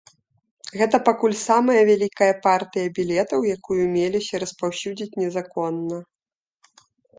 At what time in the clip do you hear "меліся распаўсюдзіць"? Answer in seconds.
3.95-5.13